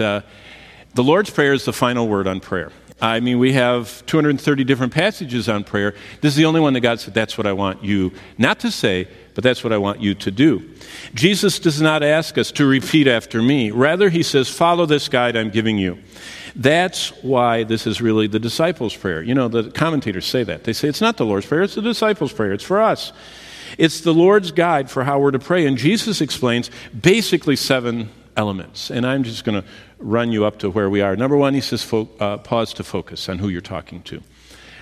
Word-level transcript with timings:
uh, 0.00 0.22
the 0.94 1.04
Lord's 1.04 1.30
Prayer 1.30 1.52
is 1.52 1.64
the 1.64 1.72
final 1.72 2.08
word 2.08 2.26
on 2.26 2.40
prayer. 2.40 2.72
I 3.02 3.20
mean, 3.20 3.38
we 3.38 3.54
have 3.54 4.04
230 4.06 4.64
different 4.64 4.92
passages 4.92 5.48
on 5.48 5.64
prayer. 5.64 5.94
This 6.20 6.32
is 6.32 6.36
the 6.36 6.44
only 6.44 6.60
one 6.60 6.74
that 6.74 6.80
God 6.80 7.00
said, 7.00 7.14
That's 7.14 7.38
what 7.38 7.46
I 7.46 7.52
want 7.52 7.82
you 7.82 8.12
not 8.36 8.60
to 8.60 8.70
say, 8.70 9.08
but 9.34 9.42
that's 9.42 9.64
what 9.64 9.72
I 9.72 9.78
want 9.78 10.00
you 10.00 10.14
to 10.16 10.30
do. 10.30 10.68
Jesus 11.14 11.58
does 11.58 11.80
not 11.80 12.02
ask 12.02 12.36
us 12.36 12.52
to 12.52 12.66
repeat 12.66 13.06
after 13.06 13.40
me. 13.40 13.70
Rather, 13.70 14.10
he 14.10 14.22
says, 14.22 14.48
Follow 14.50 14.84
this 14.84 15.08
guide 15.08 15.36
I'm 15.36 15.50
giving 15.50 15.78
you. 15.78 15.98
That's 16.54 17.10
why 17.22 17.64
this 17.64 17.86
is 17.86 18.02
really 18.02 18.26
the 18.26 18.40
disciples' 18.40 18.94
prayer. 18.94 19.22
You 19.22 19.34
know, 19.34 19.48
the 19.48 19.70
commentators 19.70 20.26
say 20.26 20.42
that. 20.44 20.64
They 20.64 20.72
say 20.72 20.88
it's 20.88 21.00
not 21.00 21.16
the 21.16 21.24
Lord's 21.24 21.46
Prayer, 21.46 21.62
it's 21.62 21.76
the 21.76 21.82
disciples' 21.82 22.32
prayer. 22.32 22.52
It's 22.52 22.64
for 22.64 22.82
us. 22.82 23.12
It's 23.78 24.00
the 24.00 24.12
Lord's 24.12 24.52
guide 24.52 24.90
for 24.90 25.04
how 25.04 25.20
we're 25.20 25.30
to 25.30 25.38
pray. 25.38 25.66
And 25.66 25.78
Jesus 25.78 26.20
explains 26.20 26.70
basically 26.98 27.56
seven 27.56 28.10
elements. 28.36 28.90
And 28.90 29.06
I'm 29.06 29.22
just 29.22 29.44
going 29.44 29.60
to 29.62 29.68
run 29.98 30.32
you 30.32 30.44
up 30.44 30.58
to 30.60 30.70
where 30.70 30.88
we 30.88 31.00
are. 31.00 31.16
Number 31.16 31.36
one, 31.36 31.54
he 31.54 31.60
says, 31.60 31.82
fo- 31.82 32.08
uh, 32.18 32.38
pause 32.38 32.72
to 32.74 32.84
focus 32.84 33.28
on 33.28 33.38
who 33.38 33.48
you're 33.48 33.60
talking 33.60 34.02
to. 34.02 34.22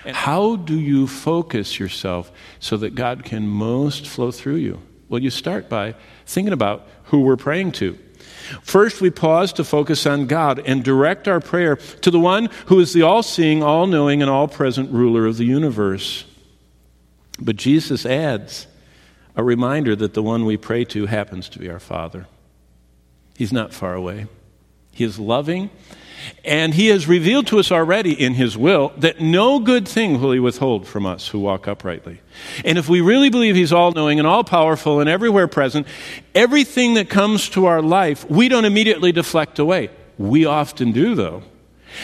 And 0.05 0.15
how 0.15 0.55
do 0.55 0.79
you 0.79 1.07
focus 1.07 1.79
yourself 1.79 2.31
so 2.59 2.77
that 2.77 2.95
God 2.95 3.23
can 3.25 3.47
most 3.47 4.07
flow 4.07 4.31
through 4.31 4.55
you? 4.55 4.81
Well, 5.09 5.21
you 5.21 5.29
start 5.29 5.69
by 5.69 5.95
thinking 6.25 6.53
about 6.53 6.87
who 7.05 7.21
we're 7.21 7.37
praying 7.37 7.73
to. 7.73 7.97
First, 8.63 9.01
we 9.01 9.09
pause 9.09 9.53
to 9.53 9.63
focus 9.63 10.05
on 10.05 10.25
God 10.25 10.61
and 10.65 10.83
direct 10.83 11.27
our 11.27 11.39
prayer 11.39 11.75
to 11.75 12.11
the 12.11 12.19
one 12.19 12.49
who 12.67 12.79
is 12.79 12.93
the 12.93 13.03
all 13.03 13.21
seeing, 13.21 13.61
all 13.61 13.85
knowing, 13.87 14.21
and 14.21 14.31
all 14.31 14.47
present 14.47 14.91
ruler 14.91 15.25
of 15.25 15.37
the 15.37 15.45
universe. 15.45 16.25
But 17.39 17.55
Jesus 17.55 18.05
adds 18.05 18.67
a 19.35 19.43
reminder 19.43 19.95
that 19.95 20.13
the 20.13 20.23
one 20.23 20.45
we 20.45 20.57
pray 20.57 20.83
to 20.85 21.05
happens 21.05 21.49
to 21.49 21.59
be 21.59 21.69
our 21.69 21.79
Father. 21.79 22.27
He's 23.39 23.53
not 23.53 23.73
far 23.73 23.93
away. 23.93 24.27
He 24.91 25.05
is 25.05 25.17
loving, 25.17 25.69
and 26.43 26.73
He 26.73 26.87
has 26.87 27.07
revealed 27.07 27.47
to 27.47 27.59
us 27.59 27.71
already 27.71 28.11
in 28.11 28.33
His 28.33 28.57
will 28.57 28.91
that 28.97 29.21
no 29.21 29.59
good 29.59 29.87
thing 29.87 30.19
will 30.19 30.33
He 30.33 30.41
withhold 30.41 30.85
from 30.85 31.05
us 31.05 31.29
who 31.29 31.39
walk 31.39 31.65
uprightly. 31.65 32.19
And 32.65 32.77
if 32.77 32.89
we 32.89 32.99
really 32.99 33.29
believe 33.29 33.55
He's 33.55 33.71
all 33.71 33.93
knowing 33.93 34.19
and 34.19 34.27
all 34.27 34.43
powerful 34.43 34.99
and 34.99 35.09
everywhere 35.09 35.47
present, 35.47 35.87
everything 36.35 36.95
that 36.95 37.09
comes 37.09 37.47
to 37.51 37.65
our 37.65 37.81
life, 37.81 38.29
we 38.29 38.49
don't 38.49 38.65
immediately 38.65 39.13
deflect 39.13 39.57
away. 39.57 39.89
We 40.17 40.43
often 40.43 40.91
do, 40.91 41.15
though. 41.15 41.43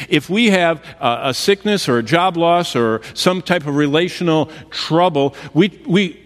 If 0.07 0.29
we 0.29 0.51
have 0.51 0.81
a, 1.01 1.33
sickness 1.33 1.89
or 1.89 1.97
a 1.97 2.03
job 2.03 2.37
loss 2.37 2.77
or 2.77 3.01
some 3.13 3.41
type 3.41 3.67
of 3.67 3.75
relational 3.75 4.49
trouble, 4.69 5.35
we, 5.53 5.81
we, 5.85 6.17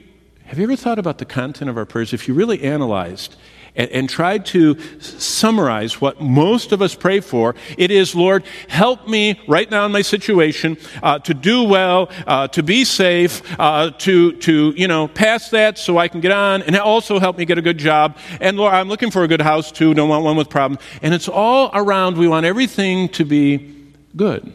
have 0.44 0.60
you 0.60 0.66
ever 0.66 0.76
thought 0.76 1.00
about 1.00 1.18
the 1.18 1.26
content 1.26 1.68
of 1.68 1.78
our 1.78 1.86
prayers? 1.88 2.14
If 2.14 2.28
you 2.28 2.36
really 2.36 2.62
analyzed 2.62 3.36
and, 3.76 3.90
and 3.92 4.10
tried 4.10 4.46
to 4.48 4.78
summarize 5.00 6.02
what 6.02 6.22
most 6.22 6.72
of 6.72 6.82
us 6.82 6.96
pray 6.96 7.20
for, 7.20 7.56
it 7.78 7.92
is, 7.92 8.16
Lord, 8.16 8.44
help 8.68 9.08
me 9.08 9.40
right 9.48 9.70
now 9.70 9.86
in 9.86 9.92
my 9.92 10.02
situation 10.02 10.78
uh, 11.02 11.20
to 11.20 11.34
do 11.34 11.64
well, 11.64 12.10
uh, 12.28 12.48
to 12.50 12.64
be 12.64 12.84
safe, 12.86 13.42
uh, 13.60 13.92
to, 14.00 14.34
to, 14.34 14.74
you 14.76 14.88
know, 14.88 15.08
pass 15.08 15.50
that 15.50 15.78
so 15.78 15.98
I 15.98 16.08
can 16.08 16.22
get 16.22 16.32
on, 16.32 16.62
and 16.64 16.76
also 16.78 17.20
help 17.20 17.38
me 17.38 17.46
get 17.46 17.58
a 17.58 17.62
good 17.62 17.78
job. 17.78 18.18
And 18.42 18.58
Lord, 18.58 18.74
I'm 18.74 18.90
looking 18.90 19.12
for 19.12 19.24
a 19.24 19.28
good 19.28 19.42
house 19.42 19.72
too, 19.72 19.94
don't 19.94 20.10
want 20.10 20.24
one 20.24 20.38
with 20.38 20.50
problems. 20.50 20.84
And 21.02 21.14
it's 21.14 21.28
all 21.30 21.70
around, 21.74 22.18
we 22.18 22.28
want 22.28 22.46
everything 22.46 23.10
to 23.10 23.26
be 23.26 23.76
good, 24.16 24.54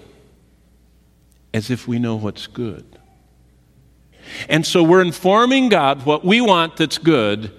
as 1.53 1.71
if 1.71 1.87
we 1.87 1.99
know 1.99 2.17
what's 2.17 2.47
good. 2.47 2.85
And 4.49 4.67
so 4.67 4.83
we're 4.83 5.03
informing 5.03 5.69
God 5.69 6.07
what 6.07 6.25
we 6.25 6.41
want 6.41 6.77
that's 6.77 6.99
good 6.99 7.53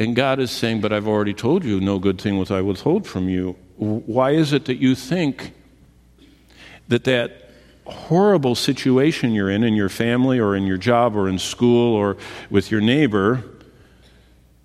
and 0.00 0.16
God 0.16 0.40
is 0.40 0.50
saying, 0.50 0.80
But 0.80 0.94
I've 0.94 1.06
already 1.06 1.34
told 1.34 1.62
you, 1.62 1.78
no 1.78 1.98
good 1.98 2.18
thing 2.20 2.38
was 2.38 2.50
I 2.50 2.62
withhold 2.62 3.06
from 3.06 3.28
you. 3.28 3.52
Why 3.76 4.30
is 4.30 4.54
it 4.54 4.64
that 4.64 4.78
you 4.78 4.94
think 4.94 5.52
that 6.88 7.04
that 7.04 7.50
horrible 7.84 8.54
situation 8.54 9.32
you're 9.32 9.50
in, 9.50 9.62
in 9.62 9.74
your 9.74 9.90
family 9.90 10.40
or 10.40 10.56
in 10.56 10.66
your 10.66 10.78
job 10.78 11.14
or 11.14 11.28
in 11.28 11.38
school 11.38 11.94
or 11.94 12.16
with 12.48 12.70
your 12.70 12.80
neighbor, 12.80 13.44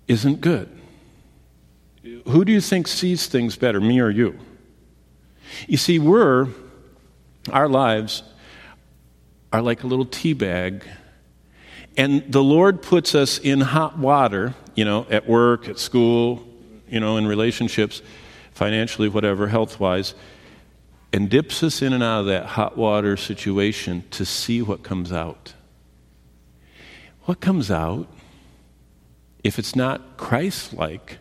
isn't 0.08 0.40
good? 0.40 0.70
Who 2.28 2.44
do 2.44 2.52
you 2.52 2.62
think 2.62 2.88
sees 2.88 3.26
things 3.26 3.56
better, 3.56 3.78
me 3.78 4.00
or 4.00 4.08
you? 4.08 4.38
You 5.68 5.76
see, 5.76 5.98
we're, 5.98 6.48
our 7.52 7.68
lives 7.68 8.22
are 9.52 9.60
like 9.60 9.82
a 9.82 9.86
little 9.86 10.06
tea 10.06 10.32
bag 10.32 10.82
and 11.96 12.30
the 12.30 12.42
Lord 12.42 12.82
puts 12.82 13.14
us 13.14 13.38
in 13.38 13.60
hot 13.60 13.98
water, 13.98 14.54
you 14.74 14.84
know, 14.84 15.06
at 15.08 15.26
work, 15.28 15.68
at 15.68 15.78
school, 15.78 16.46
you 16.88 17.00
know, 17.00 17.16
in 17.16 17.26
relationships, 17.26 18.02
financially, 18.52 19.08
whatever, 19.08 19.48
health 19.48 19.80
wise, 19.80 20.14
and 21.12 21.30
dips 21.30 21.62
us 21.62 21.80
in 21.80 21.92
and 21.92 22.02
out 22.02 22.20
of 22.20 22.26
that 22.26 22.46
hot 22.46 22.76
water 22.76 23.16
situation 23.16 24.04
to 24.10 24.24
see 24.24 24.60
what 24.60 24.82
comes 24.82 25.12
out. 25.12 25.54
What 27.24 27.40
comes 27.40 27.70
out, 27.70 28.08
if 29.42 29.58
it's 29.58 29.74
not 29.74 30.16
Christ 30.16 30.74
like, 30.74 31.18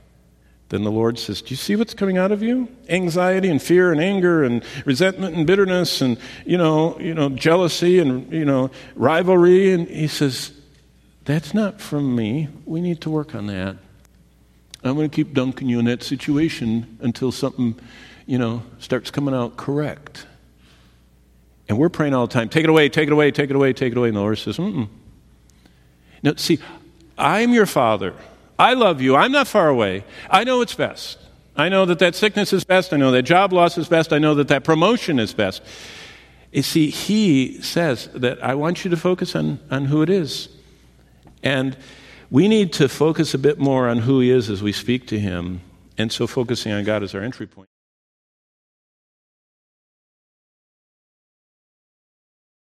then 0.70 0.84
the 0.84 0.92
Lord 0.92 1.18
says, 1.18 1.42
Do 1.42 1.52
you 1.52 1.56
see 1.56 1.76
what's 1.76 1.94
coming 1.94 2.18
out 2.18 2.32
of 2.32 2.42
you? 2.42 2.68
Anxiety 2.90 3.50
and 3.50 3.62
fear 3.62 3.92
and 3.92 4.02
anger 4.02 4.44
and 4.44 4.64
resentment 4.84 5.36
and 5.36 5.46
bitterness 5.46 6.02
and 6.02 6.18
you 6.46 6.58
know, 6.58 7.00
you 7.00 7.14
know, 7.14 7.30
jealousy 7.30 8.00
and 8.00 8.32
you 8.34 8.46
know, 8.46 8.72
rivalry. 8.96 9.72
And 9.72 9.88
he 9.88 10.08
says, 10.08 10.52
that's 11.26 11.54
not 11.54 11.82
from 11.82 12.16
me. 12.16 12.48
We 12.66 12.82
need 12.82 13.02
to 13.02 13.10
work 13.10 13.36
on 13.36 13.48
that. 13.48 13.78
I'm 14.84 14.96
going 14.96 15.10
to 15.10 15.16
keep 15.16 15.34
dunking 15.34 15.68
you 15.68 15.80
in 15.80 15.86
that 15.86 16.04
situation 16.04 16.98
until 17.02 17.32
something, 17.32 17.76
you 18.28 18.38
know, 18.38 18.62
starts 18.78 19.10
coming 19.10 19.34
out 19.34 19.58
correct. 19.58 20.28
And 21.68 21.80
we're 21.80 21.90
praying 21.90 22.14
all 22.14 22.28
the 22.28 22.34
time, 22.34 22.50
take 22.50 22.64
it 22.64 22.70
away, 22.70 22.90
take 22.90 23.08
it 23.08 23.12
away, 23.12 23.32
take 23.32 23.50
it 23.50 23.56
away, 23.56 23.74
take 23.74 23.92
it 23.92 23.98
away. 23.98 24.10
And 24.10 24.18
the 24.18 24.22
Lord 24.22 24.38
says, 24.38 24.58
mm 24.58 24.88
see, 26.38 26.60
I'm 27.18 27.54
your 27.54 27.66
father. 27.66 28.14
I 28.58 28.74
love 28.74 29.02
you. 29.02 29.16
I'm 29.16 29.32
not 29.32 29.48
far 29.48 29.70
away. 29.70 30.04
I 30.30 30.44
know 30.44 30.62
it's 30.62 30.74
best. 30.74 31.20
I 31.56 31.70
know 31.70 31.86
that 31.86 32.00
that 32.00 32.16
sickness 32.16 32.54
is 32.54 32.64
best. 32.64 32.94
I 32.94 32.98
know 32.98 33.12
that 33.12 33.24
job 33.24 33.54
loss 33.54 33.78
is 33.78 33.88
best. 33.88 34.12
I 34.12 34.20
know 34.20 34.36
that 34.36 34.48
that 34.50 34.64
promotion 34.64 35.20
is 35.20 35.34
best. 35.34 35.62
You 36.52 36.62
see, 36.62 36.90
He 36.90 37.62
says 37.62 38.10
that 38.14 38.44
I 38.44 38.56
want 38.56 38.84
you 38.84 38.92
to 38.92 38.98
focus 38.98 39.36
on, 39.36 39.60
on 39.72 39.86
who 39.86 40.02
it 40.02 40.10
is. 40.10 40.50
And 41.46 41.78
we 42.30 42.48
need 42.50 42.74
to 42.74 42.90
focus 42.90 43.34
a 43.34 43.38
bit 43.38 43.60
more 43.60 43.88
on 43.88 44.00
who 44.00 44.20
He 44.20 44.32
is 44.32 44.50
as 44.50 44.62
we 44.62 44.74
speak 44.74 45.08
to 45.08 45.20
Him. 45.20 45.62
And 45.98 46.12
so 46.12 46.28
focusing 46.28 46.74
on 46.74 46.84
God 46.84 47.04
is 47.04 47.16
our 47.16 47.22
entry 47.22 47.48
point. 47.48 47.70